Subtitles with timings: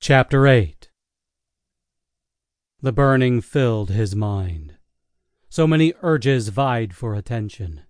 [0.00, 0.90] Chapter 8
[2.80, 4.76] The burning filled his mind.
[5.50, 7.82] So many urges vied for attention.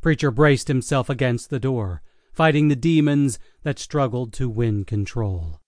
[0.00, 2.02] Preacher braced himself against the door,
[2.32, 5.60] fighting the demons that struggled to win control.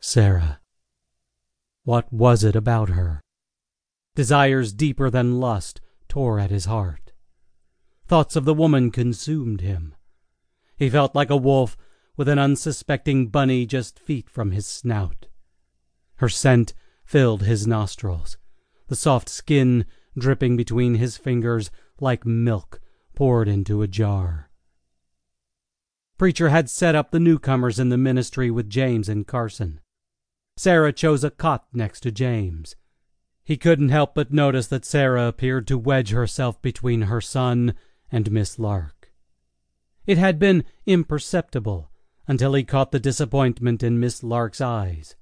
[0.00, 0.60] Sarah.
[1.84, 3.22] What was it about her?
[4.16, 7.12] Desires deeper than lust tore at his heart.
[8.08, 9.94] Thoughts of the woman consumed him.
[10.76, 11.76] He felt like a wolf
[12.16, 15.26] with an unsuspecting bunny just feet from his snout.
[16.16, 18.36] Her scent filled his nostrils,
[18.88, 19.86] the soft skin
[20.18, 21.70] dripping between his fingers
[22.00, 22.80] like milk
[23.14, 24.50] poured into a jar.
[26.18, 29.80] Preacher had set up the newcomers in the ministry with James and Carson.
[30.56, 32.76] Sarah chose a cot next to James.
[33.42, 37.74] He couldn't help but notice that Sarah appeared to wedge herself between her son
[38.10, 39.10] and Miss Lark.
[40.06, 41.91] It had been imperceptible
[42.32, 45.16] until he caught the disappointment in Miss Lark's eyes.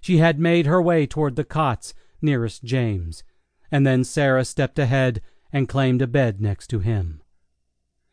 [0.00, 3.24] She had made her way toward the cots nearest James,
[3.72, 5.22] and then Sarah stepped ahead
[5.52, 7.20] and claimed a bed next to him.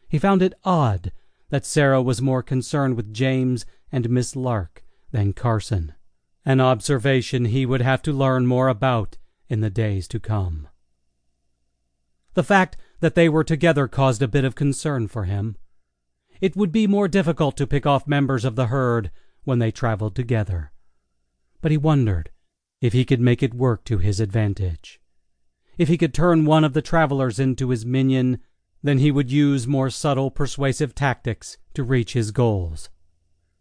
[0.09, 1.11] He found it odd
[1.51, 5.93] that Sarah was more concerned with James and Miss Lark than Carson,
[6.43, 10.67] an observation he would have to learn more about in the days to come.
[12.33, 15.55] The fact that they were together caused a bit of concern for him.
[16.41, 19.11] It would be more difficult to pick off members of the herd
[19.43, 20.71] when they traveled together.
[21.61, 22.31] But he wondered
[22.81, 24.99] if he could make it work to his advantage.
[25.77, 28.39] If he could turn one of the travelers into his minion,
[28.83, 32.89] then he would use more subtle persuasive tactics to reach his goals.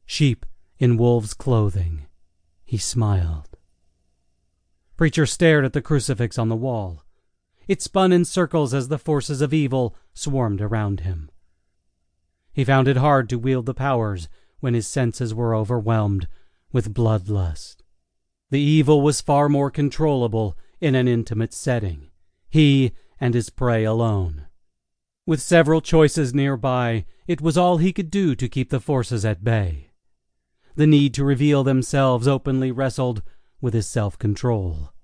[0.04, 0.44] Sheep
[0.78, 2.06] in wolves' clothing.
[2.64, 3.56] He smiled.
[4.96, 7.04] Preacher stared at the crucifix on the wall.
[7.68, 11.30] It spun in circles as the forces of evil swarmed around him.
[12.56, 16.26] He found it hard to wield the powers when his senses were overwhelmed
[16.72, 17.82] with bloodlust.
[18.50, 22.08] The evil was far more controllable in an intimate setting,
[22.48, 24.46] he and his prey alone.
[25.26, 29.44] With several choices nearby, it was all he could do to keep the forces at
[29.44, 29.90] bay.
[30.76, 33.22] The need to reveal themselves openly wrestled
[33.60, 34.94] with his self control.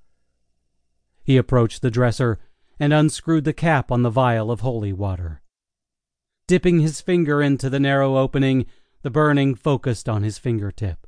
[1.22, 2.38] He approached the dresser
[2.80, 5.41] and unscrewed the cap on the vial of holy water.
[6.52, 8.66] Dipping his finger into the narrow opening,
[9.00, 11.06] the burning focused on his fingertip.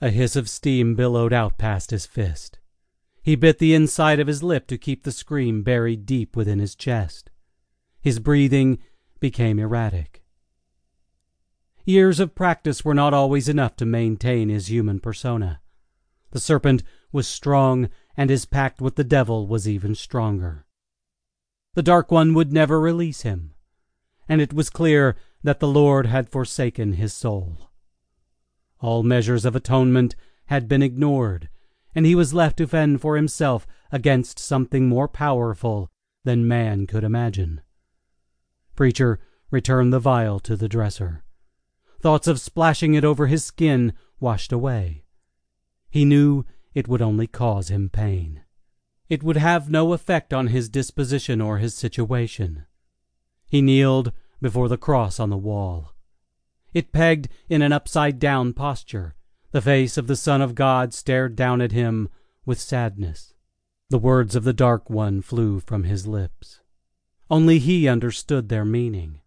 [0.00, 2.58] A hiss of steam billowed out past his fist.
[3.22, 6.74] He bit the inside of his lip to keep the scream buried deep within his
[6.74, 7.30] chest.
[8.00, 8.80] His breathing
[9.20, 10.24] became erratic.
[11.84, 15.60] Years of practice were not always enough to maintain his human persona.
[16.32, 20.66] The serpent was strong, and his pact with the devil was even stronger.
[21.74, 23.54] The Dark One would never release him
[24.30, 27.68] and it was clear that the Lord had forsaken his soul.
[28.78, 30.14] All measures of atonement
[30.46, 31.48] had been ignored,
[31.96, 35.90] and he was left to fend for himself against something more powerful
[36.22, 37.60] than man could imagine.
[38.76, 39.18] Preacher
[39.50, 41.24] returned the vial to the dresser.
[42.00, 45.02] Thoughts of splashing it over his skin washed away.
[45.88, 48.42] He knew it would only cause him pain.
[49.08, 52.66] It would have no effect on his disposition or his situation.
[53.50, 55.92] He kneeled before the cross on the wall.
[56.72, 59.16] It pegged in an upside down posture.
[59.50, 62.08] The face of the Son of God stared down at him
[62.46, 63.34] with sadness.
[63.88, 66.60] The words of the Dark One flew from his lips.
[67.28, 69.20] Only he understood their meaning.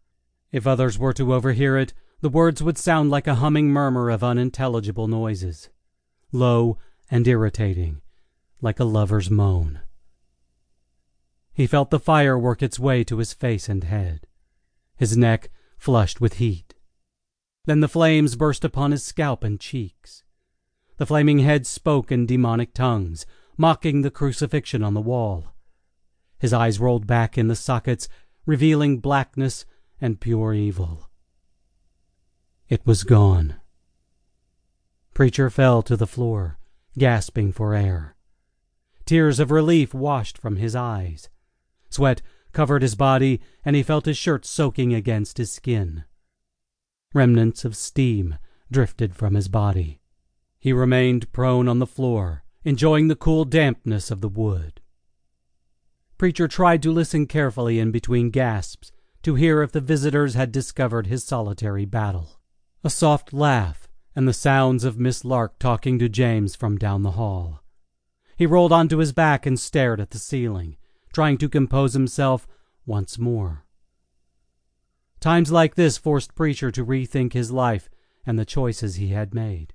[0.54, 4.24] If others were to overhear it, the words would sound like a humming murmur of
[4.24, 5.70] unintelligible noises,
[6.32, 6.78] low
[7.12, 8.00] and irritating,
[8.62, 9.82] like a lover's moan.
[11.54, 14.26] He felt the fire work its way to his face and head,
[14.96, 16.74] his neck flushed with heat.
[17.66, 20.24] Then the flames burst upon his scalp and cheeks.
[20.98, 23.26] The flaming head spoke in demonic tongues,
[23.56, 25.54] mocking the crucifixion on the wall.
[26.40, 28.10] His eyes rolled back in the sockets,
[28.46, 29.66] revealing blackness
[30.02, 31.10] and pure evil.
[32.68, 33.56] It was gone.
[35.14, 36.58] Preacher fell to the floor,
[36.98, 38.16] gasping for air.
[39.06, 41.30] Tears of relief washed from his eyes.
[41.94, 46.04] Sweat covered his body, and he felt his shirt soaking against his skin.
[47.14, 48.38] Remnants of steam
[48.72, 50.02] drifted from his body.
[50.60, 54.82] He remained prone on the floor, enjoying the cool dampness of the wood.
[56.18, 58.92] Preacher tried to listen carefully in between gasps
[59.24, 62.40] to hear if the visitors had discovered his solitary battle.
[62.84, 67.12] A soft laugh and the sounds of Miss Lark talking to James from down the
[67.12, 67.64] hall.
[68.38, 70.78] He rolled onto his back and stared at the ceiling,
[71.14, 72.48] trying to compose himself
[72.86, 73.64] once more.
[75.20, 77.90] Times like this forced Preacher to rethink his life
[78.26, 79.74] and the choices he had made.